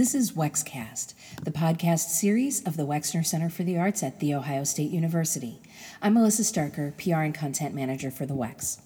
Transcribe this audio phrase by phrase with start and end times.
[0.00, 1.12] This is WexCast,
[1.42, 5.60] the podcast series of the Wexner Center for the Arts at The Ohio State University.
[6.00, 8.80] I'm Melissa Starker, PR and Content Manager for the Wex.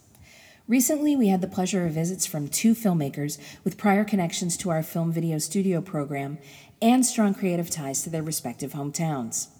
[0.66, 4.82] Recently, we had the pleasure of visits from two filmmakers with prior connections to our
[4.82, 6.38] film video studio program
[6.82, 9.50] and strong creative ties to their respective hometowns.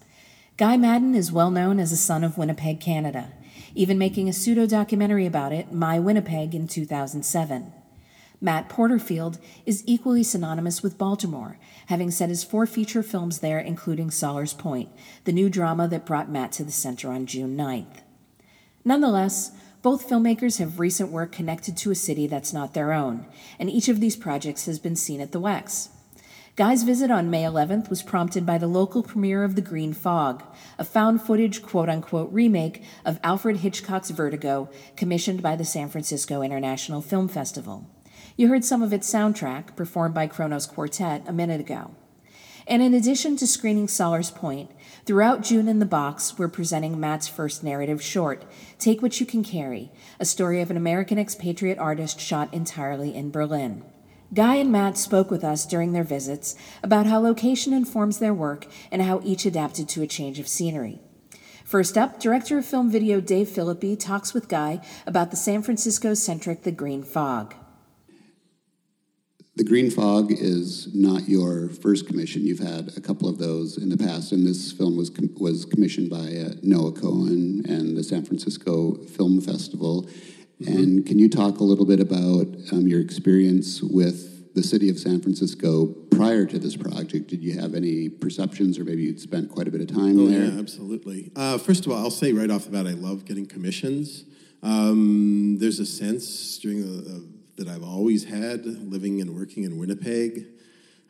[0.57, 3.31] Guy Maddin is well known as a son of Winnipeg, Canada,
[3.73, 7.71] even making a pseudo documentary about it, My Winnipeg, in 2007.
[8.45, 14.11] Matt Porterfield is equally synonymous with Baltimore, having set his four feature films there, including
[14.11, 14.89] Sollers Point,
[15.23, 18.03] the new drama that brought Matt to the center on June 9th.
[18.85, 23.25] Nonetheless, both filmmakers have recent work connected to a city that's not their own,
[23.57, 25.89] and each of these projects has been seen at the Wex.
[26.55, 30.43] Guy's visit on May 11th was prompted by the local premiere of The Green Fog,
[30.77, 36.43] a found footage quote unquote remake of Alfred Hitchcock's Vertigo, commissioned by the San Francisco
[36.43, 37.89] International Film Festival.
[38.37, 41.91] You heard some of its soundtrack, performed by Kronos Quartet, a minute ago.
[42.67, 44.71] And in addition to screening Sollers Point,
[45.05, 48.43] throughout June in the Box, we're presenting Matt's first narrative short,
[48.77, 53.31] Take What You Can Carry, a story of an American expatriate artist shot entirely in
[53.31, 53.85] Berlin.
[54.33, 58.67] Guy and Matt spoke with us during their visits about how location informs their work
[58.91, 60.99] and how each adapted to a change of scenery.
[61.63, 66.13] First up, director of film video Dave Filipi talks with Guy about the San Francisco
[66.13, 67.55] centric The Green Fog.
[69.57, 72.45] The Green Fog is not your first commission.
[72.45, 75.63] You've had a couple of those in the past, and this film was com- was
[75.63, 80.09] commissioned by uh, Noah Cowan and the San Francisco Film Festival.
[80.61, 80.77] Mm-hmm.
[80.77, 84.99] And can you talk a little bit about um, your experience with the city of
[84.99, 87.27] San Francisco prior to this project?
[87.27, 90.27] Did you have any perceptions, or maybe you'd spent quite a bit of time oh,
[90.27, 90.47] there?
[90.47, 91.31] Yeah, absolutely.
[91.33, 94.25] Uh, first of all, I'll say right off the bat, I love getting commissions.
[94.61, 97.19] Um, there's a sense during the uh,
[97.57, 100.45] that I've always had living and working in Winnipeg.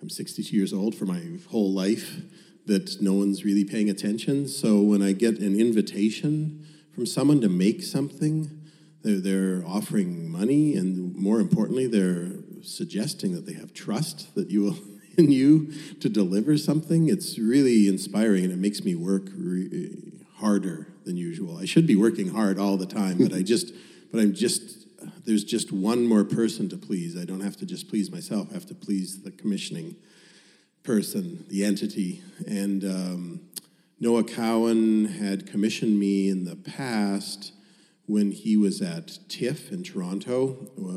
[0.01, 2.21] I'm 62 years old for my whole life
[2.65, 4.47] that no one's really paying attention.
[4.47, 8.61] So when I get an invitation from someone to make something,
[9.03, 12.31] they're, they're offering money, and more importantly, they're
[12.63, 14.77] suggesting that they have trust that you will
[15.17, 17.07] in you to deliver something.
[17.07, 21.57] It's really inspiring, and it makes me work re- harder than usual.
[21.57, 23.71] I should be working hard all the time, but I just,
[24.11, 24.84] but I'm just
[25.25, 27.17] there's just one more person to please.
[27.17, 29.95] I don't have to just please myself, I have to please the commissioning
[30.83, 32.21] person, the entity.
[32.47, 33.41] And um,
[33.99, 37.53] Noah Cowan had commissioned me in the past
[38.07, 40.49] when he was at TIFF in Toronto,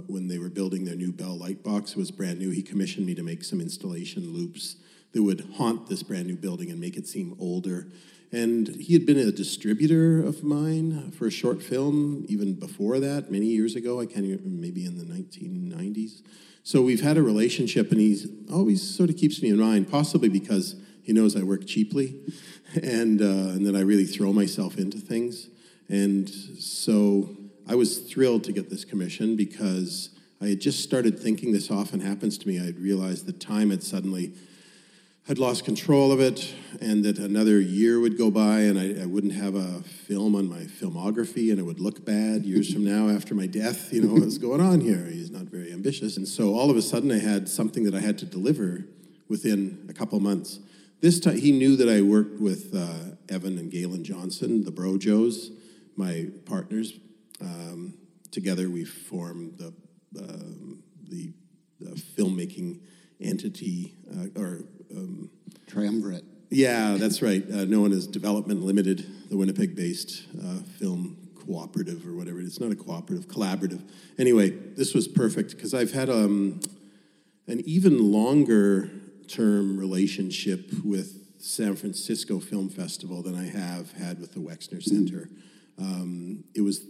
[0.06, 1.92] when they were building their new Bell Lightbox.
[1.92, 2.50] It was brand new.
[2.50, 4.76] He commissioned me to make some installation loops
[5.12, 7.88] that would haunt this brand new building and make it seem older.
[8.30, 13.30] And he had been a distributor of mine for a short film even before that,
[13.30, 14.00] many years ago.
[14.00, 16.22] I can't even, maybe in the 1990s.
[16.62, 20.28] So we've had a relationship, and he's always sort of keeps me in mind, possibly
[20.28, 22.20] because he knows I work cheaply
[22.82, 25.48] and, uh, and that I really throw myself into things.
[25.88, 27.34] And so
[27.66, 30.10] I was thrilled to get this commission because
[30.42, 32.60] I had just started thinking this often happens to me.
[32.60, 34.34] I had realized that time had suddenly
[35.28, 39.04] had lost control of it, and that another year would go by, and I, I,
[39.04, 43.10] wouldn't have a film on my filmography, and it would look bad years from now
[43.10, 43.92] after my death.
[43.92, 45.04] You know, what's going on here?
[45.04, 46.16] He's not very ambitious.
[46.16, 48.86] And so all of a sudden, I had something that I had to deliver
[49.28, 50.60] within a couple months.
[51.02, 55.50] This time, he knew that I worked with uh, Evan and Galen Johnson, the Brojos,
[55.94, 56.94] my partners.
[57.42, 57.98] Um,
[58.30, 59.74] together, we formed the,
[60.18, 60.72] uh,
[61.06, 61.34] the,
[61.80, 62.80] the filmmaking
[63.20, 65.30] entity uh, or um,
[65.66, 66.24] triumvirate.
[66.50, 67.44] Yeah, that's right.
[67.50, 71.16] Uh, known as Development Limited, the Winnipeg-based uh, film
[71.46, 72.40] cooperative or whatever.
[72.40, 73.82] It's not a cooperative, collaborative.
[74.18, 76.60] Anyway, this was perfect because I've had um,
[77.46, 78.90] an even longer
[79.28, 85.28] term relationship with San Francisco Film Festival than I have had with the Wexner Center.
[85.78, 86.80] Um, it was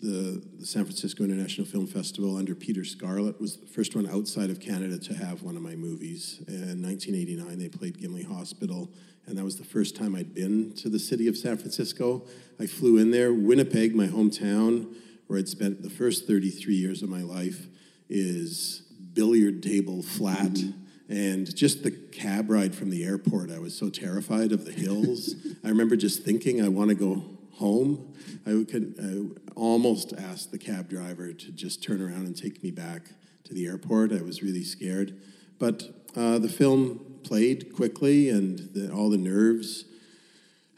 [0.00, 4.48] the, the, San Francisco International Film Festival under Peter Scarlet was the first one outside
[4.48, 6.40] of Canada to have one of my movies.
[6.46, 8.90] In 1989, they played Gimli Hospital,
[9.26, 12.22] and that was the first time I'd been to the city of San Francisco.
[12.60, 13.32] I flew in there.
[13.32, 14.94] Winnipeg, my hometown,
[15.26, 17.66] where I'd spent the first 33 years of my life,
[18.08, 18.82] is
[19.14, 20.52] billiard table flat.
[20.52, 20.84] Mm-hmm.
[21.10, 25.34] And just the cab ride from the airport, I was so terrified of the hills.
[25.64, 28.14] I remember just thinking, I want to go home.
[28.46, 32.70] I could I almost ask the cab driver to just turn around and take me
[32.70, 33.02] back
[33.44, 34.12] to the airport.
[34.12, 35.20] I was really scared.
[35.58, 39.84] But uh, the film played quickly, and the, all the nerves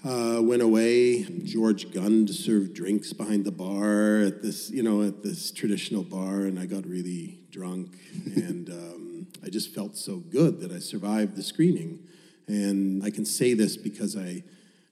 [0.04, 1.24] uh, went away.
[1.44, 6.40] George Gund served drinks behind the bar at this, you know, at this traditional bar,
[6.40, 7.98] and I got really drunk,
[8.36, 11.98] and um, I I just felt so good that I survived the screening.
[12.46, 14.44] And I can say this because I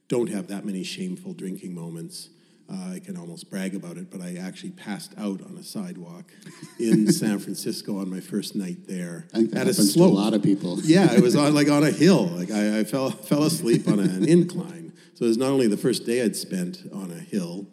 [0.09, 2.31] don't have that many shameful drinking moments.
[2.71, 6.31] Uh, I can almost brag about it, but I actually passed out on a sidewalk
[6.79, 9.27] in San Francisco on my first night there.
[9.33, 10.13] I think that at a slope.
[10.13, 10.79] a lot of people.
[10.83, 12.27] Yeah, it was on like on a hill.
[12.39, 14.93] Like I, I fell fell asleep on an incline.
[15.15, 17.67] So it was not only the first day I'd spent on a hill,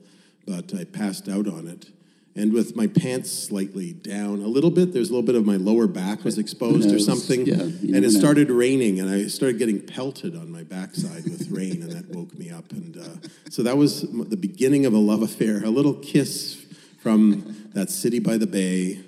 [0.48, 1.88] but I passed out on it.
[2.38, 5.56] And with my pants slightly down a little bit, there's a little bit of my
[5.56, 7.46] lower back was exposed or something.
[7.46, 8.10] Yeah, and it know.
[8.10, 12.38] started raining, and I started getting pelted on my backside with rain, and that woke
[12.38, 12.72] me up.
[12.72, 16.62] And uh, so that was the beginning of a love affair, a little kiss
[17.00, 19.00] from that city by the bay.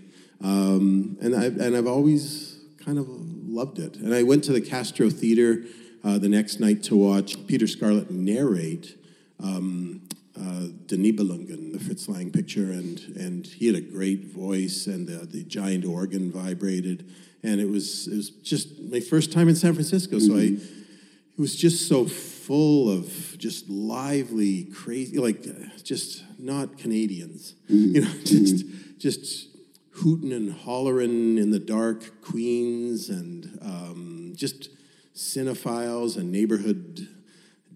[0.41, 3.97] Um, and, I, and I've always kind of loved it.
[3.97, 5.63] And I went to the Castro Theater
[6.03, 8.97] uh, the next night to watch Peter Scarlet narrate
[9.43, 10.06] um,
[10.39, 15.07] uh, The Nibelungen, the Fritz Lang picture, and, and he had a great voice, and
[15.07, 17.09] the, the giant organ vibrated.
[17.43, 20.57] And it was, it was just my first time in San Francisco, so I
[21.37, 28.01] it was just so full of just lively, crazy, like uh, just not Canadians, you
[28.01, 28.65] know, just
[28.97, 29.47] just
[29.91, 34.69] hooting and hollering in the dark, Queens, and um, just
[35.15, 37.07] cinephiles and neighborhood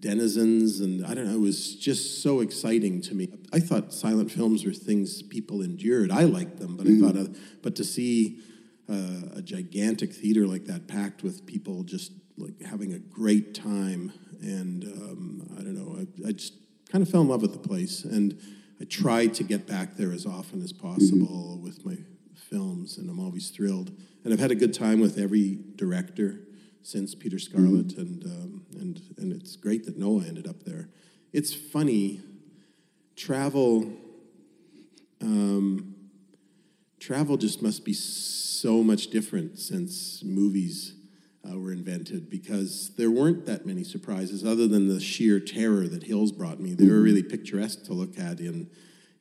[0.02, 3.28] denizens, and I don't know, it was just so exciting to me.
[3.52, 6.10] I thought silent films were things people endured.
[6.10, 7.32] I liked them, but I thought, uh,
[7.62, 8.40] but to see
[8.90, 14.12] uh, a gigantic theater like that packed with people just like having a great time,
[14.42, 16.54] and um, I don't know, I, I just
[16.90, 18.38] kind of fell in love with the place, and
[18.80, 21.96] I tried to get back there as often as possible with my
[22.34, 23.92] films, and I'm always thrilled.
[24.24, 26.40] And I've had a good time with every director
[26.82, 30.88] since Peter Scarlet, and um, and and it's great that Noah ended up there.
[31.32, 32.20] It's funny,
[33.16, 33.90] travel.
[35.20, 35.94] Um,
[36.98, 40.94] travel just must be so much different since movies
[41.48, 46.04] uh, were invented because there weren't that many surprises other than the sheer terror that
[46.04, 46.74] Hills brought me.
[46.74, 48.70] They were really picturesque to look at in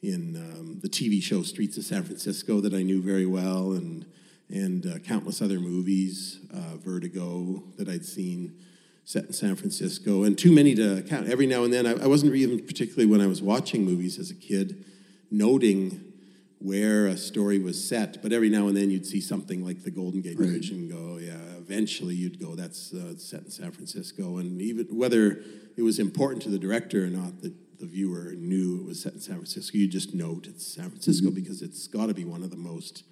[0.02, 4.06] in um, the TV show Streets of San Francisco that I knew very well, and
[4.54, 8.58] and uh, countless other movies, uh, Vertigo that I'd seen
[9.04, 11.28] set in San Francisco, and too many to count.
[11.28, 14.30] Every now and then, I, I wasn't even particularly when I was watching movies as
[14.32, 14.86] a kid,
[15.30, 16.12] noting
[16.60, 19.90] where a story was set, but every now and then you'd see something like the
[19.90, 21.38] Golden Gate Bridge and go, yeah.
[21.58, 25.42] Eventually, you'd go, that's uh, set in San Francisco, and even whether
[25.78, 29.14] it was important to the director or not, the, the viewer knew it was set
[29.14, 29.78] in San Francisco.
[29.78, 33.04] You just note it's San Francisco because it's got to be one of the most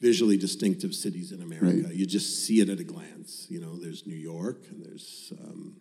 [0.00, 1.88] visually distinctive cities in America.
[1.88, 1.94] Right.
[1.94, 3.46] You just see it at a glance.
[3.50, 5.76] You know, there's New York and there's um,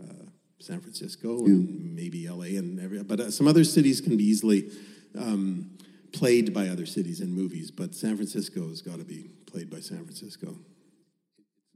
[0.00, 0.24] uh,
[0.58, 4.70] San Francisco and maybe LA and every, but uh, some other cities can be easily
[5.18, 5.70] um,
[6.12, 7.70] played by other cities in movies.
[7.70, 10.56] But San Francisco has got to be played by San Francisco.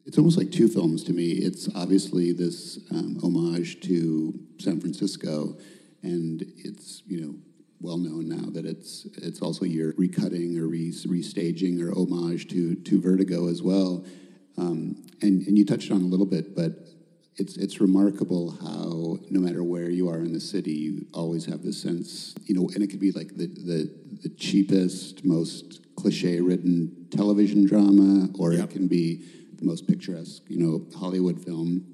[0.06, 1.32] It's almost like two films to me.
[1.32, 5.58] It's obviously this um, homage to San Francisco,
[6.02, 7.34] and it's you know
[7.80, 12.74] well known now that it's it's also your recutting or re- restaging or homage to
[12.76, 14.04] to Vertigo as well.
[14.58, 16.72] Um, and and you touched on a little bit, but
[17.36, 21.62] it's it's remarkable how no matter where you are in the city, you always have
[21.62, 23.90] this sense, you know, and it could be like the the,
[24.22, 28.64] the cheapest, most cliche written television drama, or Yep.
[28.64, 29.24] it can be
[29.58, 31.84] the most picturesque, you know, Hollywood film.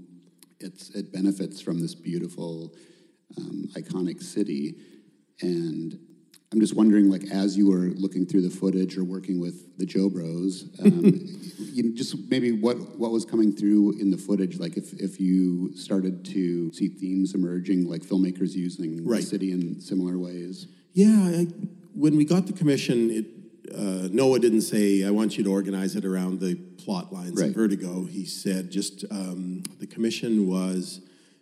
[0.61, 2.73] It's it benefits from this beautiful,
[3.37, 4.76] um, iconic city,
[5.42, 5.99] and
[6.52, 9.87] I'm just wondering, like, as you were looking through the footage or working with the
[9.87, 11.04] Joe Bros, um,
[11.58, 15.75] you just maybe what what was coming through in the footage, like if if you
[15.76, 19.20] started to see themes emerging, like filmmakers using Right.
[19.20, 20.66] the city in similar ways.
[20.92, 21.08] Yeah,
[21.40, 21.46] I,
[21.94, 23.26] when we got the commission, it,
[23.75, 27.49] uh, Noah didn't say, I want you to organize it around the plot lines Right.
[27.49, 28.04] of Vertigo.
[28.04, 31.00] He said, just um, the commission was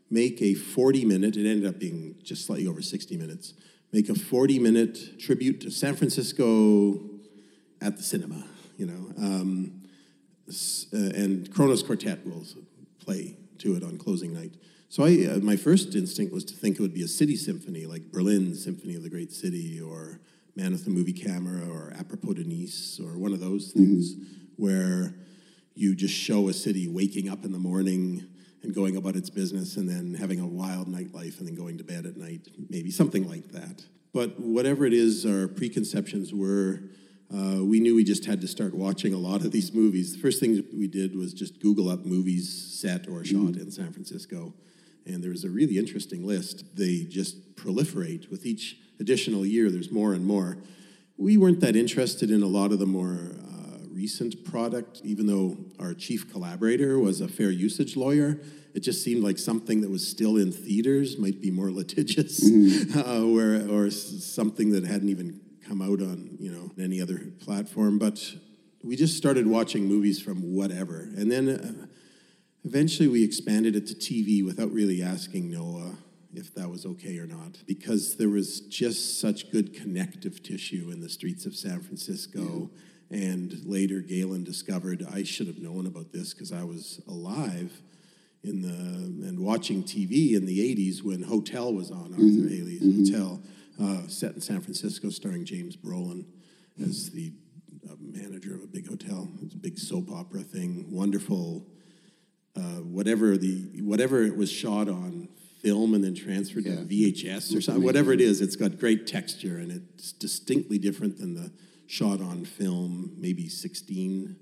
[0.09, 3.55] make a 40 minute, it ended up being just slightly over 60 minutes,
[3.93, 7.01] make a 40 minute tribute to San Francisco
[7.81, 8.45] at the cinema,
[8.77, 9.13] you know.
[9.19, 9.83] Um,
[10.49, 12.45] uh, and Kronos Quartet will
[12.99, 14.55] play to it on closing night.
[14.89, 17.87] So I, uh, my first instinct was to think it would be a city symphony,
[17.87, 20.21] like Berlin Symphony of the Great City, or
[20.57, 24.17] Man with the Movie Camera, or Apropos de Nice, or one of those things,
[24.57, 25.15] where
[25.75, 28.27] you just show a city waking up in the morning
[28.63, 31.85] and going about its business, and then having a wild nightlife, and then going to
[31.85, 33.85] bed at night, maybe something like that.
[34.13, 36.81] But whatever it is, our preconceptions were
[37.33, 40.15] uh, we knew we just had to start watching a lot of these movies.
[40.15, 43.93] The first thing we did was just Google up movies set or shot in San
[43.93, 44.53] Francisco.
[45.07, 46.65] And there was a really interesting list.
[46.77, 50.59] They just proliferate with each additional year, there's more and more.
[51.17, 53.60] We weren't that interested in a lot of the more uh,
[54.01, 58.41] recent product, even though our chief collaborator was a fair usage lawyer.
[58.73, 62.43] It just seemed like something that was still in theaters might be more litigious,
[62.97, 65.39] uh, where, or something that hadn't even
[65.69, 67.99] come out on you know any other platform.
[67.99, 68.19] But
[68.83, 71.87] we just started watching movies from whatever, and then uh,
[72.65, 75.97] eventually we expanded it to TV without really asking Noah
[76.33, 81.01] if that was okay or not, because there was just such good connective tissue in
[81.01, 82.71] the streets of San Francisco.
[83.11, 87.81] And later, Galen discovered I should have known about this because I was alive
[88.45, 88.69] in the
[89.29, 93.43] and watching TV in the '80s when Hotel was on Arthur Hailey's Hotel,
[93.83, 96.25] uh, set in San Francisco, starring James Brolin
[96.81, 97.33] as the
[97.91, 99.29] uh, manager of a big hotel.
[99.43, 100.87] It's a big soap opera thing.
[100.91, 101.67] Wonderful
[102.57, 105.29] uh, whatever the whatever it was shot on
[105.63, 106.77] film and then transferred Yeah.
[106.77, 107.83] to VHS or something.
[107.85, 111.51] Whatever it is, it's got great texture and it's distinctly different than the
[111.91, 114.37] shot on film, maybe 16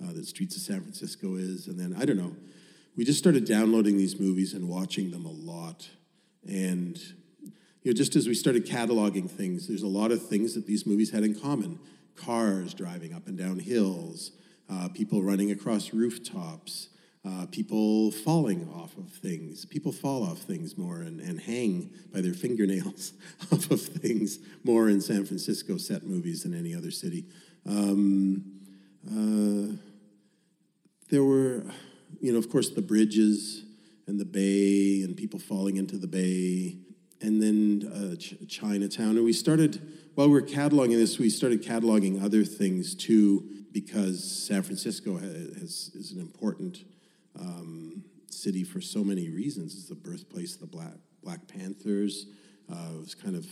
[0.00, 1.66] uh, Streets of San Francisco is.
[1.66, 2.36] And then I don't know.
[2.96, 5.90] We just started downloading these movies and watching them a lot.
[6.48, 6.96] And
[7.82, 10.86] you know, just as we started cataloging things, there's a lot of things that these
[10.86, 11.80] movies had in common:
[12.14, 14.30] cars driving up and down hills,
[14.70, 16.88] uh, people running across rooftops,
[17.24, 19.64] uh, people falling off of things.
[19.64, 23.12] People fall off things more and, and hang by their fingernails
[23.52, 27.24] off of things more in San Francisco set movies than any other city.
[27.66, 28.44] Um,
[29.06, 29.76] uh,
[31.10, 31.64] there were,
[32.20, 33.64] you know, of course, the bridges
[34.06, 36.76] and the bay and people falling into the bay,
[37.20, 39.10] and then uh, Ch- Chinatown.
[39.10, 39.80] And we started,
[40.16, 45.20] while we were cataloging this, we started cataloging other things too, because San Francisco ha-
[45.20, 46.84] has, is an important
[47.38, 49.74] um, city for so many reasons.
[49.74, 52.26] It's the birthplace of the Black, Black Panthers.
[52.70, 53.46] Uh, it was kind of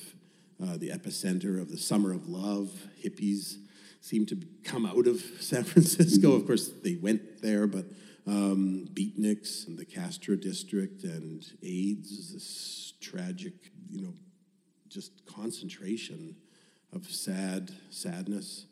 [0.63, 2.71] uh, the epicenter of the summer of love.
[3.03, 3.57] Hippies
[4.01, 6.33] seemed to come out of San Francisco.
[6.33, 7.87] Of course, they went there, but
[8.27, 13.55] um, beatniks and the Castro district and AIDS, this tragic,
[13.91, 14.15] you know,
[14.89, 16.37] just concentration
[16.93, 18.67] of sad sadness.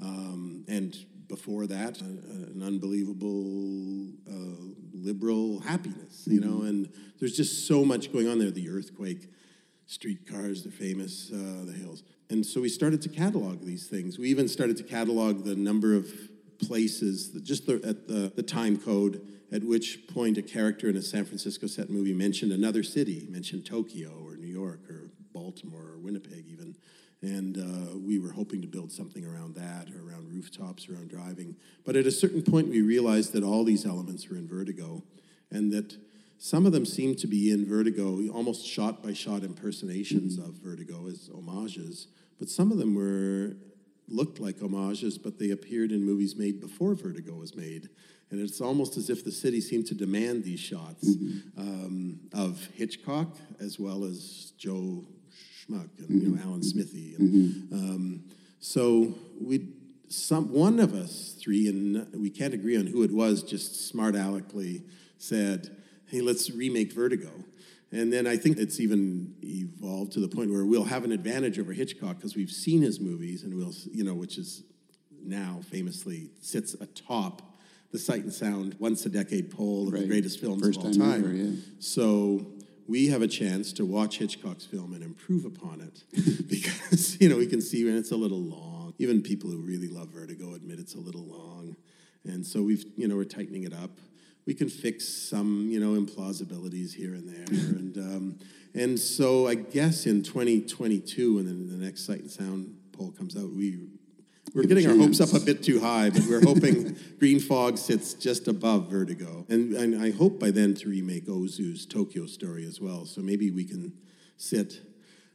[0.00, 0.96] Um, and
[1.28, 6.62] before that, a- an unbelievable uh, liberal happiness, you know.
[6.62, 6.88] And
[7.18, 8.50] there's just so much going on there.
[8.50, 9.28] The earthquake,
[9.86, 12.02] streetcars, they're famous, uh, the hills.
[12.30, 14.18] And so we started to catalog these things.
[14.18, 16.10] We even started to catalog the number of
[16.58, 19.20] places, just the, at the, the time code,
[19.52, 23.66] at which point a character in a San Francisco set movie mentioned another city, mentioned
[23.66, 26.76] Tokyo or New York or Baltimore or Winnipeg even.
[27.22, 31.56] And uh, we were hoping to build something around that, or around rooftops, around driving.
[31.84, 35.02] But at a certain point, we realized that all these elements were in Vertigo,
[35.50, 35.96] and that
[36.38, 41.06] some of them seemed to be in Vertigo, almost shot by shot impersonations of Vertigo
[41.08, 42.08] as homages.
[42.38, 43.56] But some of them were
[44.08, 47.88] looked like homages, but they appeared in movies made before Vertigo was made.
[48.30, 51.08] And it's almost as if the city seemed to demand these shots
[51.56, 55.04] um, of Hitchcock as well as Joe
[55.64, 56.48] Schmuck and you know mm-hmm.
[56.48, 56.68] Alan mm-hmm.
[56.68, 57.14] Smithee.
[57.18, 57.74] And, mm-hmm.
[57.74, 58.24] um,
[58.60, 59.68] so we,
[60.08, 64.14] some one of us three, and we can't agree on who it was, just smart
[64.14, 64.82] aleckly
[65.18, 67.30] said, "Hey, let's remake Vertigo."
[67.92, 71.60] And then I think it's even evolved to the point where we'll have an advantage
[71.60, 74.64] over Hitchcock because we've seen his movies, and we'll, you know, which is
[75.24, 77.42] now famously sits atop
[77.92, 80.92] the Sight and Sound once a decade poll of the greatest films First of all
[80.92, 81.24] time time.
[81.24, 81.52] ever, yeah.
[81.78, 82.44] So
[82.86, 86.04] we have a chance to watch Hitchcock's film and improve upon it
[86.48, 88.94] because you know we can see when it's a little long.
[88.98, 91.76] Even people who really love Vertigo admit it's a little long,
[92.24, 93.98] and so we've you know we're tightening it up.
[94.46, 98.38] We can fix some you know implausibilities here and there, and um,
[98.74, 103.36] and so I guess in 2022 when the, the next Sight and Sound poll comes
[103.36, 103.78] out, we
[104.54, 108.14] we're getting our hopes up a bit too high, but we're hoping Green Fog sits
[108.14, 109.44] just above Vertigo.
[109.48, 113.04] And, and I hope by then to remake Ozu's Tokyo story as well.
[113.04, 113.92] So maybe we can
[114.36, 114.80] sit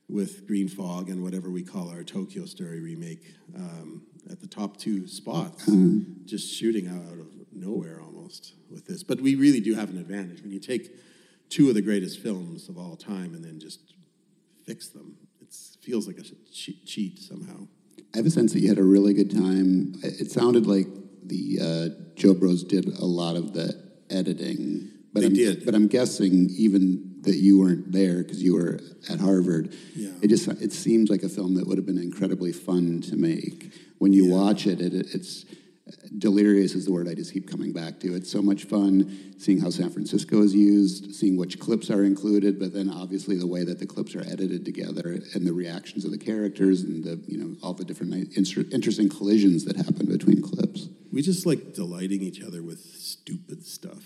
[0.07, 4.77] with Green Fog and whatever we call our Tokyo story remake um, at the top
[4.77, 5.69] two spots,
[6.25, 9.03] just shooting out of nowhere almost with this.
[9.03, 10.41] But we really do have an advantage.
[10.41, 10.95] When you take
[11.49, 13.95] two of the greatest films of all time and then just
[14.65, 17.67] fix them, it feels like a che- cheat somehow.
[18.13, 19.95] I have a sense that you had a really good time.
[20.03, 20.87] It sounded like
[21.23, 23.73] the uh, Joe Bros did a lot of the
[24.09, 25.65] editing, but They I'm, did.
[25.65, 28.79] But I'm guessing even that you weren't there because you were
[29.09, 29.75] at Harvard.
[29.95, 30.11] Yeah.
[30.21, 33.73] It just it seems like a film that would have been incredibly fun to make.
[33.97, 35.45] When you watch it, it, it's
[36.17, 38.15] delirious is the word I just keep coming back to.
[38.15, 42.59] It's so much fun seeing how San Francisco is used, seeing which clips are included,
[42.59, 46.11] but then obviously the way that the clips are edited together and the reactions of
[46.11, 50.41] the characters and the you know all the different inter- interesting collisions that happen between
[50.41, 50.89] clips.
[51.11, 54.03] we just like delighting each other with stupid stuff.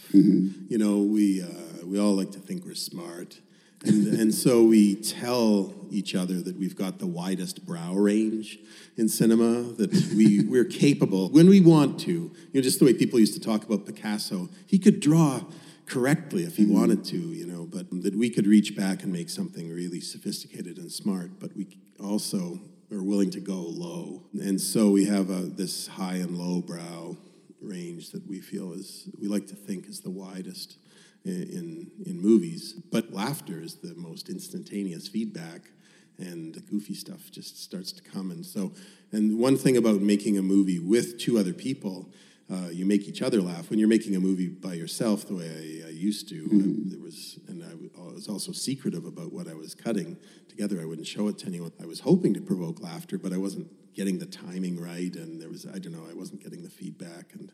[0.70, 3.40] You know, we uh, we all like to think we're smart,
[3.84, 8.60] and and so we tell each other that we've got the widest brow range
[8.98, 9.64] in cinema.
[9.74, 12.12] That we we're capable when we want to.
[12.12, 14.50] You know, just the way people used to talk about Picasso.
[14.66, 15.42] He could draw
[15.86, 16.74] correctly if he mm-hmm.
[16.74, 20.78] wanted to, you know, but that we could reach back and make something really sophisticated
[20.78, 21.68] and smart, but we
[22.00, 22.60] also
[22.92, 24.24] are willing to go low.
[24.34, 27.18] And so we have a, this high and low brow
[27.62, 30.78] range that we feel is, we like to think is the widest
[31.26, 32.74] in, in, movies.
[32.74, 35.70] But laughter is the most instantaneous feedback
[36.18, 38.30] and the goofy stuff just starts to come.
[38.32, 38.74] And so,
[39.12, 42.10] and one thing about making a movie with two other people
[42.52, 43.70] uh, you make each other laugh.
[43.70, 47.00] When you're making a movie by yourself, the way I, I used to, I, there
[47.00, 50.18] was, and I, w- I was also secretive about what I was cutting
[50.50, 50.82] together.
[50.82, 51.72] I wouldn't show it to anyone.
[51.82, 55.50] I was hoping to provoke laughter, but I wasn't getting the timing right, and there
[55.50, 57.52] was, I don't know, I wasn't getting the feedback, and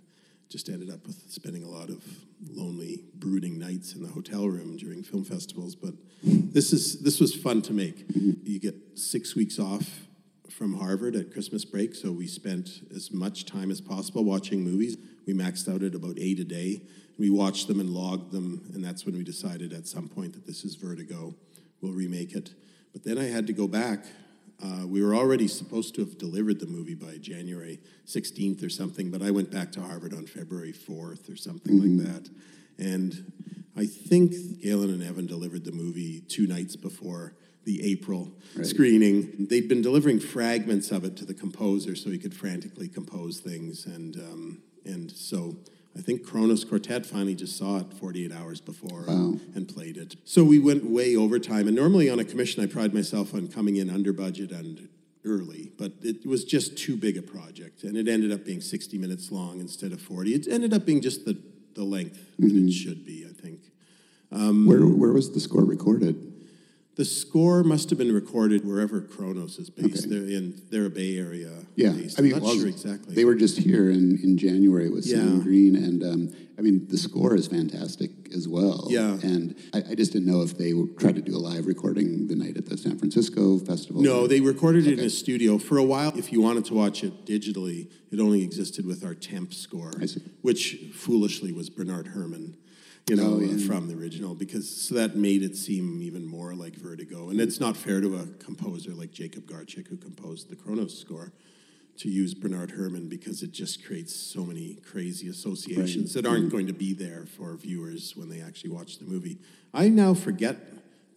[0.50, 2.04] just ended up with spending a lot of
[2.50, 5.76] lonely, brooding nights in the hotel room during film festivals.
[5.76, 8.06] But this is this was fun to make.
[8.16, 10.08] You get six weeks off
[10.50, 14.98] from Harvard at Christmas break, so we spent as much time as possible watching movies.
[15.28, 16.82] We maxed out at about eight a day.
[17.20, 20.48] We watched them and logged them, and that's when we decided at some point that
[20.48, 21.36] this is Vertigo.
[21.82, 22.54] We'll remake it.
[22.92, 24.06] But then I had to go back.
[24.62, 29.10] Uh, we were already supposed to have delivered the movie by January 16th or something,
[29.10, 32.30] but I went back to Harvard on February 4th or something like that.
[32.78, 33.32] And
[33.78, 38.32] I think Galen and Evan delivered the movie two nights before the April
[38.64, 39.48] screening.
[39.50, 43.86] They'd been delivering fragments of it to the composer so he could frantically compose things.
[43.86, 45.56] And, um, and so
[45.98, 50.16] I think Kronos Quartet finally just saw it 48 hours before and, and played it.
[50.24, 51.68] So we went way over time.
[51.68, 54.88] And normally on a commission, I pride myself on coming in under budget and
[55.26, 57.84] early, but it was just too big a project.
[57.84, 60.34] And it ended up being 60 minutes long instead of 40.
[60.34, 61.38] It ended up being just the,
[61.76, 62.70] the length that it mm-hmm.
[62.70, 63.60] should be, I think.
[64.68, 66.29] where where was the score recorded?
[67.00, 70.06] The score must have been recorded wherever Kronos is based.
[70.06, 70.16] Okay.
[70.16, 71.50] They're in they're a Bay Area.
[71.78, 72.20] Yeah, based.
[72.20, 73.16] I mean, well, sure exactly.
[73.16, 76.98] They were just here in, in January with Sam Green, and um, I mean, the
[76.98, 78.88] score is fantastic as well.
[78.90, 79.14] Yeah.
[79.24, 82.36] and I, I just didn't know if they tried to do a live recording the
[82.36, 84.02] night at the San Francisco festival.
[84.02, 86.12] no, they recorded it in a studio for a while.
[86.18, 90.06] If you wanted to watch it digitally, it only existed with our temp score, I
[90.06, 90.22] see.
[90.42, 92.58] which foolishly was Bernard Herrmann.
[93.10, 93.68] You know, Oh, yeah.
[93.68, 97.30] from the original, because so that made it seem even more like Vertigo.
[97.30, 101.32] And it's not fair to a composer like Jacob Garchik, who composed the Kronos score,
[101.98, 106.50] to use Bernard Herrmann because it just creates so many crazy associations that aren't mm-hmm.
[106.50, 109.38] going to be there for viewers when they actually watch the movie.
[109.74, 110.58] I now forget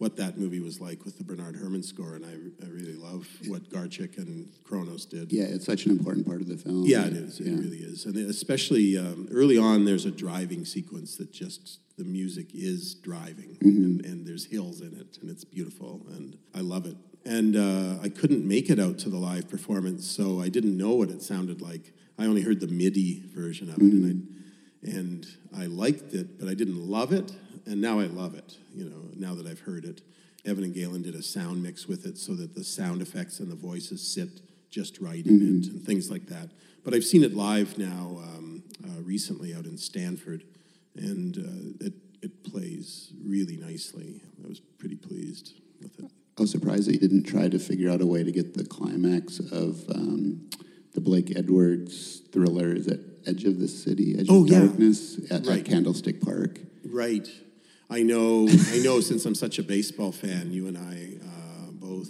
[0.03, 2.33] what that movie was like with the Bernard Herrmann score, and I,
[2.65, 5.31] I really love what Garchik and Kronos did.
[5.31, 6.83] Yeah, it's such an important part of the film.
[6.85, 7.39] Yeah, it is.
[7.39, 7.57] It Yeah.
[7.57, 12.47] really is, and especially um, early on, there's a driving sequence that just the music
[12.53, 16.97] is driving, and, and there's hills in it, and it's beautiful, and I love it.
[17.25, 20.95] And uh, I couldn't make it out to the live performance, so I didn't know
[20.95, 21.93] what it sounded like.
[22.19, 24.27] I only heard the MIDI version of it, and
[24.85, 25.25] I and
[25.57, 27.31] I liked it, but I didn't love it,
[27.65, 28.57] and now I love it.
[28.73, 30.01] You know, now that I've heard it,
[30.45, 33.49] Evan and Galen did a sound mix with it so that the sound effects and
[33.51, 36.49] the voices sit just right in it, and things like that.
[36.83, 40.43] But I've seen it live now um, uh, recently out in Stanford,
[40.95, 44.21] and uh, it it plays really nicely.
[44.43, 46.11] I was pretty pleased with it.
[46.37, 48.65] I was surprised that you didn't try to figure out a way to get the
[48.65, 50.49] climax of um,
[50.93, 52.73] the Blake Edwards thriller.
[52.73, 54.59] Is it Edge of the City, Edge Oh, of yeah.
[54.61, 56.59] Darkness at, at Candlestick Park?
[56.85, 57.27] Right.
[57.93, 58.47] I know.
[58.71, 59.01] I know.
[59.01, 62.09] Since I'm such a baseball fan, you and I uh, both.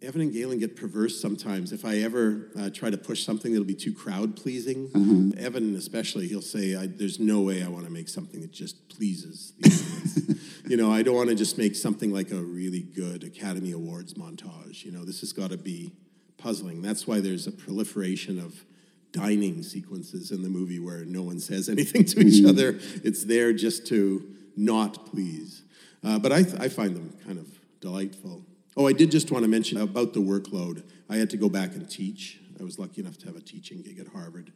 [0.00, 1.72] Evan and Galen get perverse sometimes.
[1.72, 4.90] If I ever uh, try to push something that'll be too crowd pleasing,
[5.36, 8.88] Evan especially, he'll say, I, "There's no way I want to make something that just
[8.88, 13.24] pleases the you know, I don't want to just make something like a really good
[13.24, 14.84] Academy Awards montage.
[14.84, 15.90] You know, this has got to be
[16.38, 16.80] puzzling.
[16.80, 18.64] That's why there's a proliferation of
[19.10, 22.78] dining sequences in the movie where no one says anything to each other.
[23.02, 25.62] It's there just to not please.
[26.02, 27.48] Uh, but I, I find them kind of
[27.80, 28.44] delightful.
[28.76, 30.82] Oh, I did just want to mention about the workload.
[31.08, 32.40] I had to go back and teach.
[32.58, 34.52] I was lucky enough to have a teaching gig at Harvard.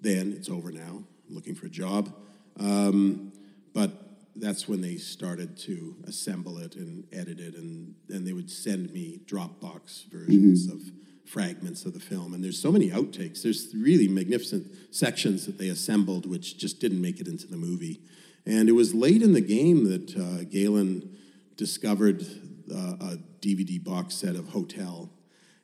[0.00, 1.04] Then it's over now.
[1.28, 2.12] I'm looking for a job.
[2.58, 3.32] Um,
[3.72, 3.92] but
[4.36, 8.92] that's when they started to assemble it and edit it, and then they would send
[8.92, 10.80] me Dropbox versions of
[11.24, 12.34] fragments of the film.
[12.34, 13.42] And there's so many outtakes.
[13.42, 18.00] There's really magnificent sections that they assembled, which just didn't make it into the movie.
[18.46, 21.16] And it was late in the game that uh, Galen
[21.56, 22.22] discovered
[22.70, 25.10] uh, a DVD box set of Hotel.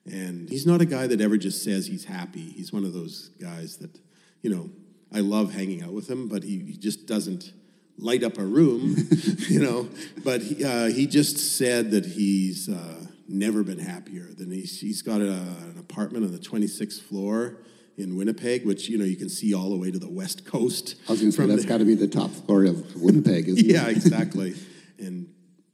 [0.06, 2.40] And he's not a guy that ever just says he's happy.
[2.40, 3.98] He's one of those guys that,
[4.42, 4.70] you know,
[5.12, 7.52] I love hanging out with him, but he, he just doesn't
[7.98, 8.96] light up a room,
[9.48, 9.88] you know.
[10.24, 14.28] But he, uh, he just said that he's uh, never been happier.
[14.36, 17.58] Than he's, he's got a, an apartment on the 26th floor
[18.00, 20.96] in Winnipeg, which you know you can see all the way to the west coast.
[21.08, 23.64] I was going to say that's got to be the top floor of Winnipeg, isn't
[23.66, 23.84] Yeah, it?
[23.84, 24.54] Yeah, exactly.
[24.98, 25.28] and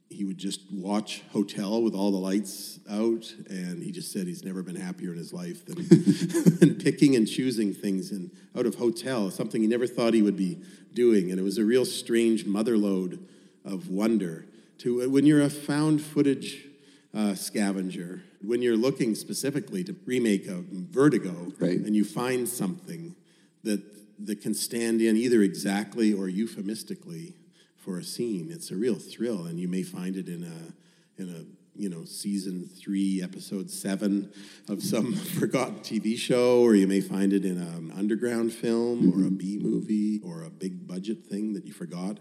[0.09, 4.43] he would just watch Hotel with all the lights out, and he just said he's
[4.43, 5.85] never been happier in his life than,
[6.59, 10.37] than picking and choosing things in, out of Hotel, something he never thought he would
[10.37, 10.59] be
[10.93, 11.29] doing.
[11.29, 13.19] And it was a real strange motherlode
[13.63, 14.45] of wonder.
[14.79, 16.65] To when you're a found footage
[17.13, 21.79] uh, scavenger, when you're looking specifically to remake a Vertigo, Right.
[21.79, 23.15] and you find something
[23.63, 23.81] that
[24.19, 27.35] that can stand in either exactly or euphemistically
[27.75, 28.49] for a scene.
[28.51, 31.45] It's a real thrill, and you may find it in a in a
[31.79, 34.31] you know season three, episode seven
[34.67, 39.21] of some forgotten TV show, or you may find it in an underground film or
[39.21, 39.35] a mm-hmm.
[39.35, 42.17] B movie or a big budget thing that you forgot.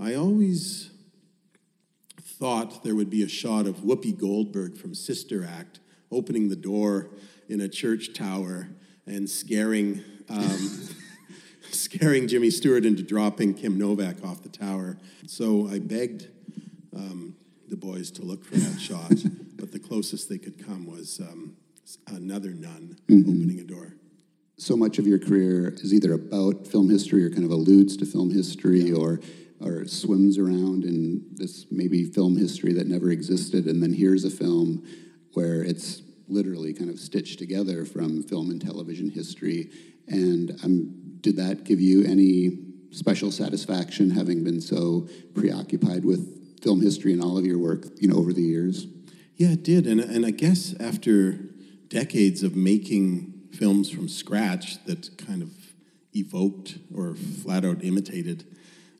[0.00, 0.90] I always
[2.38, 7.10] thought there would be a shot of Whoopi Goldberg from Sister Act opening the door
[7.48, 8.68] in a church tower
[9.06, 10.88] and scaring um,
[11.70, 14.96] scaring Jimmy Stewart into dropping Kim Novak off the tower.
[15.26, 16.28] So I begged
[16.96, 17.36] um,
[17.68, 19.12] the boys to look for that shot,
[19.56, 21.56] but the closest they could come was um,
[22.08, 23.94] another nun opening a door.
[24.56, 28.06] so much of your career is either about film history or kind of alludes to
[28.06, 29.20] film history or
[29.64, 34.30] or swims around in this maybe film history that never existed and then here's a
[34.30, 34.84] film
[35.32, 39.70] where it's literally kind of stitched together from film and television history
[40.08, 42.58] and um, did that give you any
[42.90, 48.08] special satisfaction having been so preoccupied with film history and all of your work you
[48.08, 48.86] know over the years
[49.36, 49.86] Yeah, it did.
[49.86, 51.32] And, and I guess after
[51.88, 55.50] decades of making films from scratch that kind of
[56.14, 58.44] evoked or flat out imitated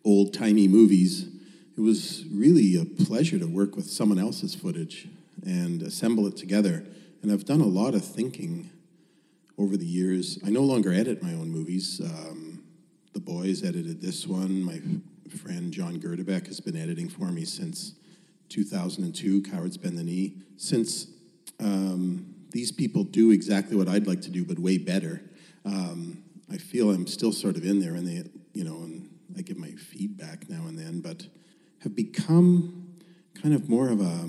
[0.05, 1.29] old timey movies,
[1.77, 5.09] it was really a pleasure to work with someone else's footage
[5.45, 6.85] and assemble it together.
[7.23, 8.71] And I've done a lot of thinking
[9.59, 10.38] over the years.
[10.45, 12.01] I no longer edit my own movies.
[12.01, 12.64] Um,
[13.12, 14.62] the boys edited this one.
[14.62, 14.81] My
[15.37, 17.95] friend John Gurdebeke has been editing for me since
[18.51, 20.37] 2002, Cowards Bend the Knee.
[20.57, 21.09] Since
[21.61, 25.23] um, these people do exactly what I'd like to do, but way better,
[25.64, 29.42] um, I feel I'm still sort of in there, and they, you know, and I
[29.42, 31.27] give my feedback now and then, but
[31.83, 32.94] have become
[33.40, 34.29] kind of more of a,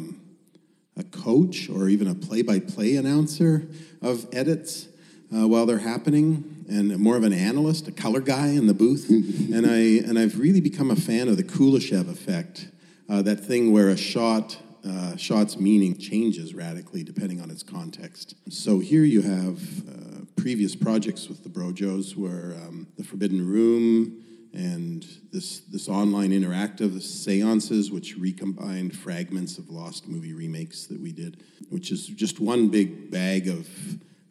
[0.98, 3.68] a coach or even a play-by-play announcer
[4.02, 4.88] of edits
[5.36, 9.10] uh, while they're happening, and more of an analyst, a color guy in the booth.
[9.10, 12.68] and I and I've really become a fan of the Kuleshov effect,
[13.10, 14.58] uh, that thing where a shot.
[14.88, 18.36] Uh, shot's meaning changes radically depending on its context.
[18.52, 19.58] So here you have
[19.90, 24.25] uh, previous projects with the Brojos, where um, the Forbidden Room
[24.56, 31.12] and this this online interactive seances, which recombined fragments of lost movie remakes that we
[31.12, 33.68] did, which is just one big bag of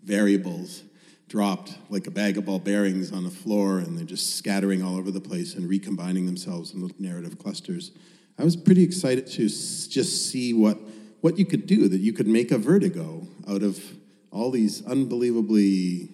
[0.02, 0.82] variables
[1.28, 4.96] dropped like a bag of ball bearings on the floor, and they're just scattering all
[4.96, 7.92] over the place and recombining themselves in little narrative clusters.
[8.38, 10.78] I was pretty excited to s- just see what
[11.20, 13.82] what you could do that you could make a vertigo out of
[14.30, 16.10] all these unbelievably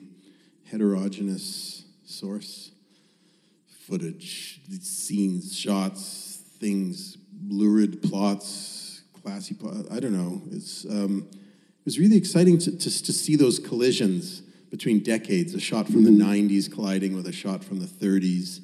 [0.71, 2.71] heterogeneous source
[3.91, 9.87] footage, scenes, shots, things, lurid plots, classy plot.
[9.91, 10.41] I don't know.
[10.53, 15.55] It's um, it was really exciting to, to to see those collisions between decades.
[15.55, 18.61] A shot from the '90s colliding with a shot from the '30s.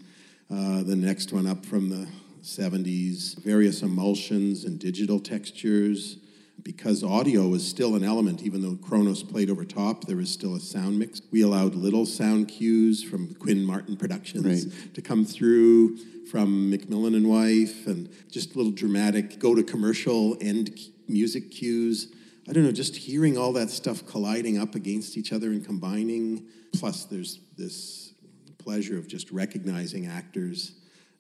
[0.49, 2.07] Uh, the next one up from the
[2.45, 3.37] 70s.
[3.43, 6.19] Various emulsions and digital textures.
[6.63, 10.57] Because audio is still an element, even though Kronos played over top, there is still
[10.57, 11.21] a sound mix.
[11.31, 14.95] We allowed little sound cues from Quinn Martin Productions Right.
[14.95, 15.97] to come through
[16.31, 20.77] from McMillan and Wife, and just little dramatic go to commercial end
[21.09, 22.09] music cues.
[22.49, 26.47] I don't know, just hearing all that stuff colliding up against each other and combining.
[26.73, 28.13] Plus, there's this
[28.59, 30.73] pleasure of just recognizing actors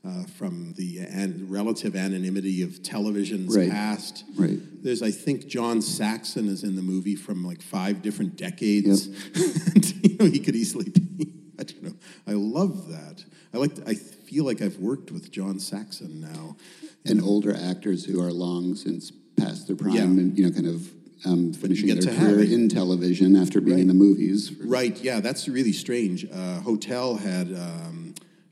[0.04, 3.70] uh, from the an- relative anonymity of television's Right.
[3.70, 4.22] past.
[4.36, 4.60] Right.
[4.86, 9.06] There's, I think, John Saxon is in the movie from like five different decades.
[9.06, 11.32] and, you know, he could easily be.
[11.58, 11.94] I don't know.
[12.24, 13.24] I love that.
[13.52, 13.72] I like.
[13.88, 16.56] I feel like I've worked with John Saxon now.
[17.04, 20.02] and older actors who are long since past their prime Yeah.
[20.02, 20.88] and you know kind of
[21.24, 24.52] um, finishing their career in television after being in the movies.
[24.64, 24.96] Right.
[25.02, 26.26] Yeah, that's really strange.
[26.32, 28.05] Uh, Hotel had um,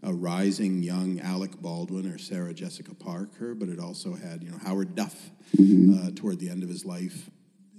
[0.04, 4.58] a rising young Alec Baldwin or Sarah Jessica Parker, but it also had you know
[4.58, 7.30] Howard Duff uh, toward the end of his life.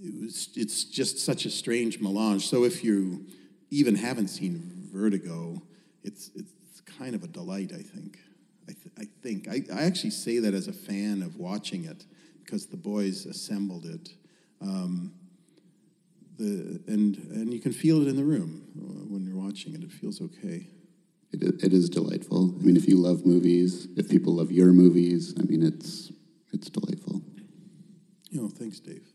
[0.01, 0.49] It was.
[0.55, 2.47] It's just such a strange melange.
[2.47, 3.27] So if you
[3.69, 5.61] even haven't seen Vertigo,
[6.03, 7.71] it's it's kind of a delight.
[7.73, 8.19] I think.
[8.67, 12.05] I, th- I think I, I actually say that as a fan of watching it
[12.43, 14.09] because the boys assembled it.
[14.59, 15.13] Um,
[16.37, 19.83] the and and you can feel it in the room uh, when you're watching it.
[19.83, 20.67] It feels okay.
[21.41, 22.55] It, it is delightful.
[22.59, 26.11] I mean, if you love movies, if people love your movies, I mean, it's
[26.53, 27.21] it's delightful.
[28.29, 29.07] You know, thanks, Dave.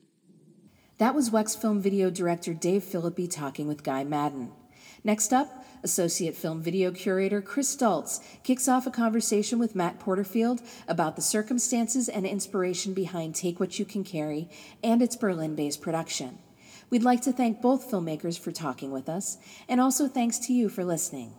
[0.98, 4.52] That was Wex Film Video Director Dave Filipi talking with Guy Maddin.
[5.02, 10.60] Next up, Associate Film Video Curator Chris Stults kicks off a conversation with Matt Porterfield
[10.86, 14.50] about the circumstances and inspiration behind Take What You Can Carry
[14.84, 16.38] and its Berlin based production.
[16.90, 20.68] We'd like to thank both filmmakers for talking with us, and also thanks to you
[20.68, 21.32] for listening.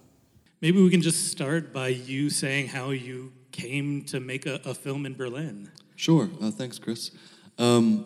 [0.61, 4.75] Maybe we can just start by you saying how you came to make a, a
[4.75, 5.71] film in Berlin.
[5.95, 6.29] Sure.
[6.39, 7.09] Uh, thanks, Chris.
[7.57, 8.05] Um,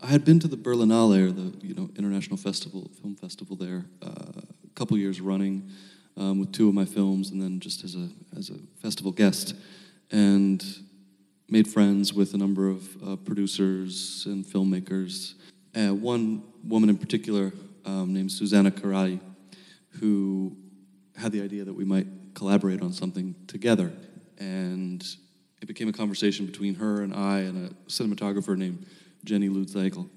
[0.00, 3.84] I had been to the Berlinale, or the you know international festival, film festival there,
[4.00, 5.68] uh, a couple years running,
[6.16, 9.56] um, with two of my films, and then just as a as a festival guest,
[10.12, 10.64] and
[11.48, 15.34] made friends with a number of uh, producers and filmmakers.
[15.74, 17.52] Uh, one woman in particular,
[17.84, 19.18] um, named Susanna Karali,
[19.98, 20.56] who
[21.18, 23.92] had the idea that we might collaborate on something together,
[24.38, 25.04] and
[25.60, 28.86] it became a conversation between her and I and a cinematographer named
[29.24, 30.08] Jenny Lou Ziegel.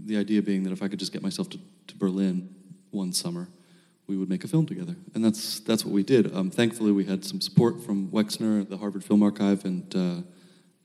[0.00, 2.54] The idea being that if I could just get myself to, to Berlin
[2.90, 3.48] one summer,
[4.06, 4.96] we would make a film together.
[5.14, 6.34] And that's, that's what we did.
[6.34, 10.22] Um, thankfully, we had some support from Wexner, the Harvard Film Archive, and, uh,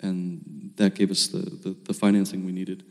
[0.01, 2.83] and that gave us the, the, the financing we needed.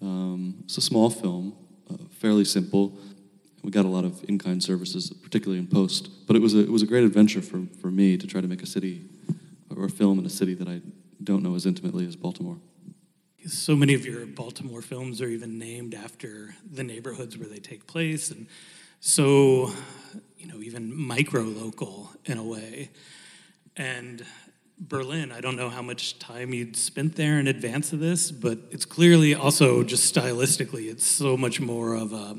[0.00, 1.56] Um, it's a small film,
[1.90, 2.98] uh, fairly simple.
[3.62, 6.08] We got a lot of in-kind services, particularly in post.
[6.26, 8.48] But it was a, it was a great adventure for, for me to try to
[8.48, 9.04] make a city
[9.74, 10.80] or a film in a city that I
[11.22, 12.58] don't know as intimately as Baltimore.
[13.46, 17.86] So many of your Baltimore films are even named after the neighborhoods where they take
[17.86, 18.46] place, and
[19.00, 19.72] so,
[20.38, 22.90] you know, even micro local in a way.
[23.76, 24.24] And
[24.78, 28.58] Berlin, I don't know how much time you'd spent there in advance of this, but
[28.70, 32.36] it's clearly also just stylistically, it's so much more of a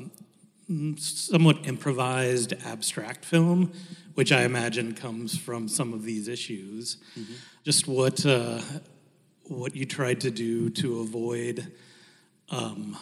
[0.96, 3.72] somewhat improvised abstract film,
[4.14, 6.98] which I imagine comes from some of these issues.
[7.18, 7.32] Mm-hmm.
[7.64, 8.60] Just what uh,
[9.44, 11.72] what you tried to do to avoid
[12.50, 12.96] um,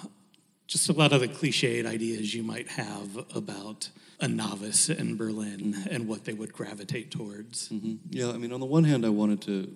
[0.67, 5.75] just a lot of the cliched ideas you might have about a novice in Berlin
[5.75, 5.89] mm-hmm.
[5.95, 7.69] and what they would gravitate towards.
[7.71, 7.95] Mm-hmm.
[8.11, 9.75] Yeah, I mean, on the one hand, I wanted to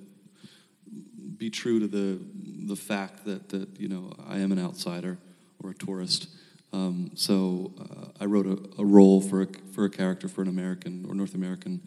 [1.36, 2.20] be true to the
[2.66, 5.18] the fact that that you know I am an outsider
[5.62, 6.28] or a tourist.
[6.74, 10.48] Um, so uh, I wrote a, a, role for a, for a character for an
[10.48, 11.80] American or North American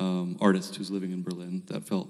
[0.00, 1.62] um, artist who's living in Berlin.
[1.66, 2.08] That felt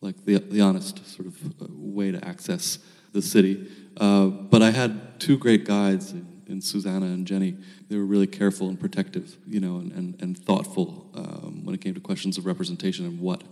[0.00, 2.78] like the, the honest sort of uh, way to access
[3.12, 3.68] the city.
[3.96, 7.56] Uh, but I had two great guides in, in, Susanna and Jenny.
[7.88, 11.80] They were really careful and protective, you know, and, and, and thoughtful um, when it
[11.80, 13.42] came to questions of representation and what,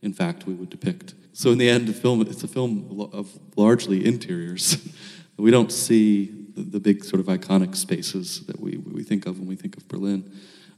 [0.00, 1.12] in fact, we would depict.
[1.34, 4.88] So in the end, the film it's a film of largely interiors.
[5.36, 9.48] we don't see the, big sort of iconic spaces that we, we think of when
[9.48, 10.30] we think of Berlin.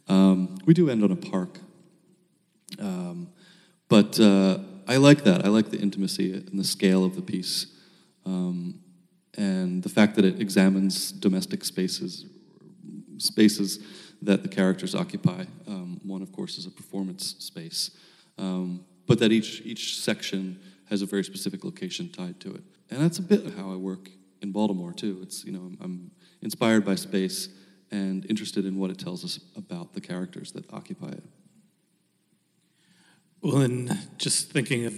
[0.08, 1.58] Um, we do end on a park.
[2.78, 3.28] Um,
[3.88, 5.44] but uh, I like that.
[5.44, 7.66] I like the intimacy and the scale of the piece,
[8.26, 8.80] um,
[9.36, 12.26] and the fact that it examines domestic spaces,
[13.18, 13.80] spaces
[14.22, 15.44] that the characters occupy.
[15.66, 17.90] Um, one, of course, is a performance space,
[18.38, 20.58] um, but that each each section
[20.90, 24.10] has a very specific location tied to it, and that's a bit how I work
[24.44, 25.18] in Baltimore too.
[25.22, 27.48] It's you know I'm, inspired by space
[27.90, 31.24] and interested in what it tells us about the characters that occupy it.
[33.40, 34.94] Well, and just thinking of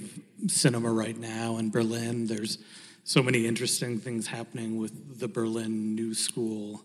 [0.48, 2.58] cinema right now in Berlin, there's
[3.04, 6.84] so many interesting things happening with the Berlin New School.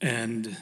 [0.00, 0.56] And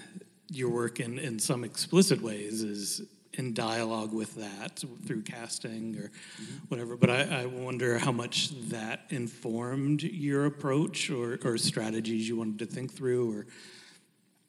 [0.50, 3.02] your work in, in some explicit ways is
[3.36, 6.56] in dialogue with that through casting or mm-hmm.
[6.68, 6.96] whatever.
[6.96, 12.58] But I, I, wonder how much that informed your approach or, or strategies you wanted
[12.60, 13.46] to think through or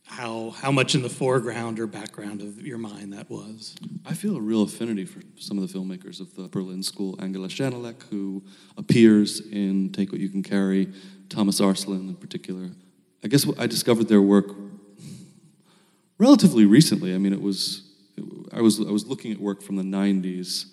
[0.08, 3.76] how how much in the foreground or background of your mind that was.
[4.06, 7.16] I feel a real affinity for some of the filmmakers of the Berlin School.
[7.20, 8.44] Angela Schanelek, who
[8.78, 10.94] appears in Take What You Can Carry,
[11.30, 12.70] Thomas Arslan in particular.
[13.24, 14.52] I guess I discovered their work
[16.20, 17.16] relatively recently.
[17.16, 17.85] I mean, it was
[18.52, 20.66] I was I was looking at work from the '90s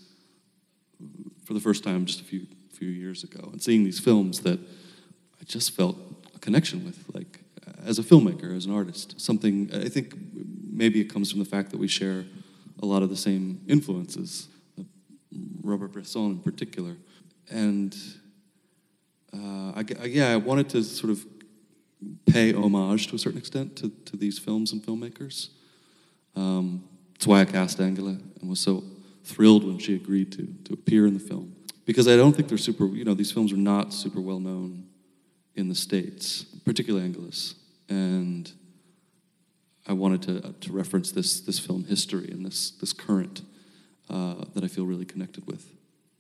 [1.45, 4.59] for the first time just a few few years ago, and seeing these films that
[4.59, 5.97] I just felt
[6.35, 7.41] a connection with, like
[7.85, 9.21] as a filmmaker, as an artist.
[9.21, 10.15] Something, I think
[10.71, 12.25] maybe it comes from the fact that we share
[12.83, 14.49] a lot of the same influences,
[15.63, 16.97] Robert Bresson in particular.
[17.51, 17.97] And
[19.35, 21.27] uh, I, I, yeah, I wanted to sort of
[22.27, 25.51] pay homage to a certain extent to, to these films and filmmakers.
[26.35, 26.85] Um,
[27.23, 28.83] that's why I cast Angela and was so
[29.23, 31.55] thrilled when she agreed to, to appear in the film.
[31.85, 34.89] Because I don't think they're super, you know, these films are not super well known
[35.55, 37.55] in the States, particularly Angela's.
[37.89, 38.51] And
[39.87, 43.43] I wanted to, to reference this, this film history and this, this current
[44.11, 45.71] uh, that I feel really connected with.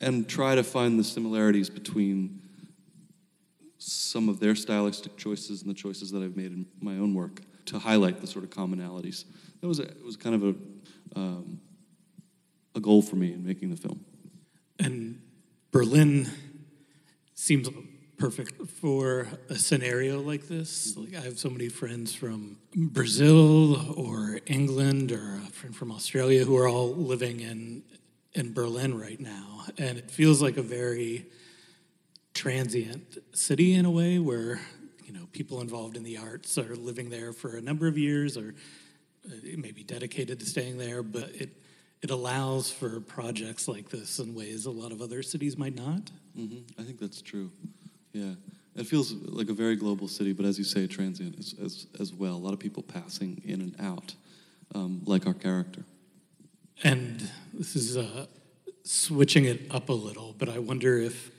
[0.00, 2.40] And try to find the similarities between
[3.78, 7.40] some of their stylistic choices and the choices that I've made in my own work
[7.64, 9.24] to highlight the sort of commonalities.
[9.60, 10.54] That was a, it was kind of a
[11.14, 11.60] um,
[12.74, 14.04] a goal for me in making the film.
[14.78, 15.20] And
[15.70, 16.30] Berlin
[17.34, 17.68] seems
[18.18, 20.96] perfect for a scenario like this.
[20.96, 26.44] Like I have so many friends from Brazil or England or a friend from Australia
[26.44, 27.82] who are all living in
[28.34, 31.26] in Berlin right now, and it feels like a very
[32.32, 34.60] transient city in a way where
[35.04, 38.36] you know people involved in the arts are living there for a number of years
[38.36, 38.54] or
[39.26, 41.50] uh, maybe dedicated to staying there, but it
[42.02, 46.10] it allows for projects like this in ways a lot of other cities might not.
[46.36, 46.80] Mm-hmm.
[46.80, 47.52] I think that's true.
[48.12, 48.34] Yeah,
[48.74, 52.12] it feels like a very global city, but as you say, transient as as, as
[52.12, 52.34] well.
[52.34, 54.14] A lot of people passing in and out,
[54.74, 55.84] um, like our character.
[56.82, 58.26] And this is uh,
[58.82, 61.30] switching it up a little, but I wonder if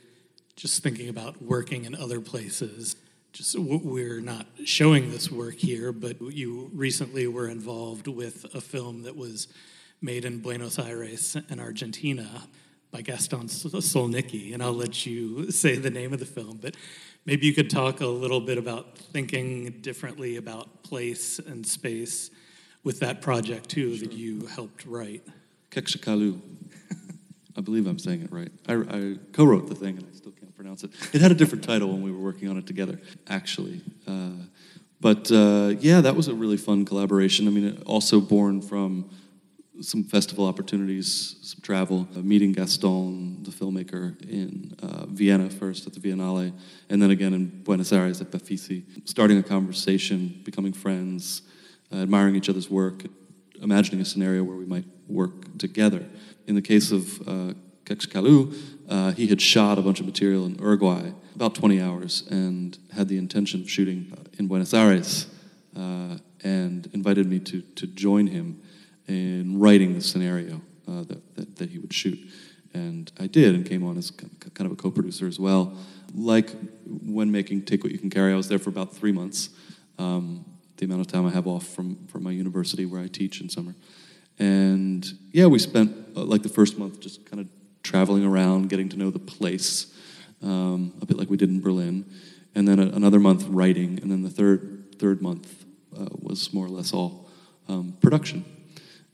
[0.56, 2.96] just thinking about working in other places
[3.34, 9.02] just we're not showing this work here, but you recently were involved with a film
[9.02, 9.48] that was
[10.00, 12.44] made in Buenos Aires in Argentina
[12.92, 16.76] by Gaston Solnicki, and I'll let you say the name of the film, but
[17.26, 22.30] maybe you could talk a little bit about thinking differently about place and space
[22.84, 24.06] with that project too sure.
[24.06, 25.26] that you helped write.
[25.72, 26.40] Kékszakállú.
[27.56, 28.52] I believe I'm saying it right.
[28.68, 30.92] I, I co-wrote the thing, and I still can't pronounce it.
[31.12, 32.98] It had a different title when we were working on it together,
[33.28, 33.82] actually.
[34.06, 34.30] Uh,
[34.98, 37.46] but uh, yeah, that was a really fun collaboration.
[37.46, 39.10] I mean, also born from
[39.82, 45.92] some festival opportunities, some travel, uh, meeting Gaston, the filmmaker, in uh, Vienna first at
[45.92, 46.54] the Viennale,
[46.88, 51.42] and then again in Buenos Aires at BAFICI, starting a conversation, becoming friends,
[51.92, 53.02] uh, admiring each other's work,
[53.60, 56.06] imagining a scenario where we might work together.
[56.46, 57.20] In the case of
[57.84, 58.54] Kékszakállú,
[58.88, 63.08] uh, he had shot a bunch of material in Uruguay, about 20 hours, and had
[63.08, 65.26] the intention of shooting uh, in Buenos Aires,
[65.76, 68.60] uh, and invited me to, to join him
[69.06, 72.18] in writing the scenario uh, that, that, that, he would shoot.
[72.72, 75.76] And I did, and came on as kind of a co producer as well.
[76.14, 76.50] Like
[76.86, 79.50] when making Take What You Can Carry, I was there for about three months,
[79.98, 80.44] um,
[80.76, 83.48] the amount of time I have off from, from my university where I teach in
[83.48, 83.74] summer.
[84.38, 87.48] And yeah, we spent uh, like the first month just kind of
[87.84, 89.94] traveling around, getting to know the place,
[90.42, 92.04] um, a bit like we did in Berlin.
[92.56, 95.64] And then a, another month writing, and then the third third month
[95.96, 97.28] uh, was more or less all
[97.68, 98.44] um, production.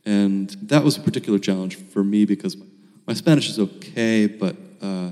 [0.05, 2.57] And that was a particular challenge for me because
[3.07, 5.11] my Spanish is okay, but uh,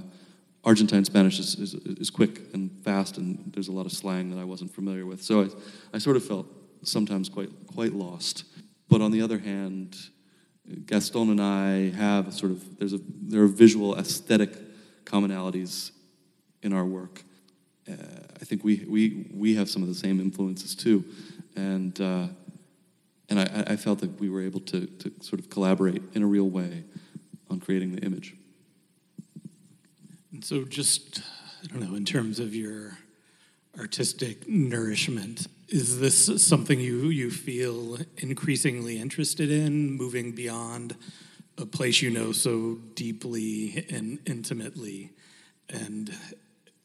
[0.65, 4.41] Argentine Spanish is, is, is, quick and fast, and there's a lot of slang that
[4.41, 5.23] I wasn't familiar with.
[5.23, 5.49] So I,
[5.95, 6.47] I sort of felt
[6.83, 8.45] sometimes quite, quite lost.
[8.89, 9.97] But on the other hand,
[10.87, 14.51] Gaston and I have sort of there's a there are visual aesthetic
[15.05, 15.93] commonalities
[16.63, 17.23] in our work.
[17.89, 17.95] Uh,
[18.41, 21.05] I think we we we have some of the same influences too,
[21.57, 22.27] and uh,
[23.29, 26.27] and I, I felt that we were able to to sort of collaborate in a
[26.27, 26.85] real way
[27.51, 28.35] on creating the image.
[30.33, 31.23] And so, just
[31.63, 32.99] I don't know, in terms of your
[33.79, 35.47] artistic nourishment.
[35.69, 40.97] Is this something you, you feel increasingly interested in, moving beyond
[41.59, 45.13] a place you know so deeply and intimately,
[45.69, 46.11] and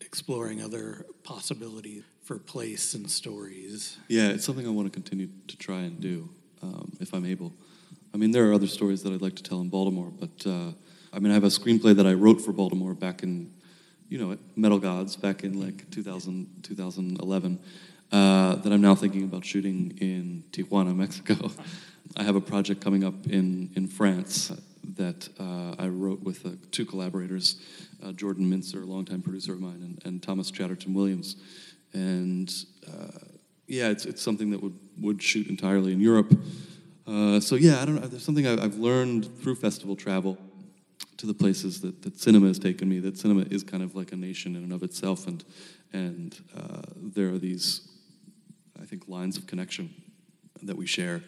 [0.01, 3.97] exploring other possibilities for place and stories?
[4.09, 6.29] Yeah, it's something I want to continue to try and do
[6.61, 7.53] um, if I'm able.
[8.13, 10.73] I mean, there are other stories that I'd like to tell in Baltimore, but uh,
[11.13, 13.53] I mean, I have a screenplay that I wrote for Baltimore back in
[14.09, 17.59] you know, Metal Gods back in like 2000, 2011
[18.13, 21.51] uh, that I'm now thinking about shooting in Tijuana, Mexico.
[22.15, 24.51] I have a project coming up in, in France
[24.95, 27.59] that uh, I wrote with uh, two collaborators,
[28.03, 31.37] uh, Jordan Mintzer, a longtime producer of mine, and, and Thomas Chatterton Williams.
[31.93, 32.53] And
[32.87, 33.17] uh,
[33.67, 36.37] yeah, it's, it's something that would, would shoot entirely in Europe.
[37.05, 38.07] So yeah, I don't know.
[38.07, 40.37] There's something I've learned through festival travel
[41.17, 42.99] to the places that, that cinema has taken me.
[42.99, 45.43] That cinema is kind of like a nation in and of itself, and
[45.93, 47.87] and uh, there are these,
[48.81, 49.93] I think, lines of connection
[50.61, 51.21] that we share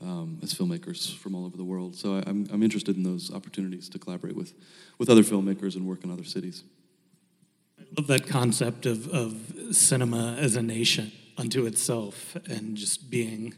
[0.00, 1.94] um, as filmmakers from all over the world.
[1.94, 4.54] So I, I'm I'm interested in those opportunities to collaborate with
[4.98, 6.64] with other filmmakers and work in other cities.
[7.78, 13.54] I love that concept of of cinema as a nation unto itself, and just being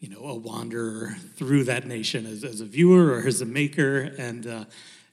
[0.00, 4.12] you know, a wanderer through that nation as, as a viewer or as a maker.
[4.18, 4.64] And uh,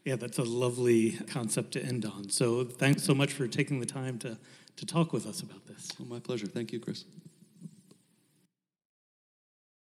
[0.04, 2.30] yeah, that's a lovely concept to end on.
[2.30, 4.38] So thanks so much for taking the time to,
[4.76, 5.90] to talk with us about this.
[6.02, 6.48] Oh, my pleasure.
[6.48, 7.06] Thank you, Chris.